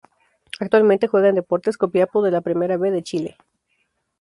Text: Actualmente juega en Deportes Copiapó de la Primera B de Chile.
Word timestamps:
Actualmente 0.59 1.05
juega 1.05 1.29
en 1.29 1.35
Deportes 1.35 1.77
Copiapó 1.77 2.23
de 2.23 2.31
la 2.31 2.41
Primera 2.41 2.75
B 2.75 2.89
de 2.89 3.03
Chile. 3.03 3.37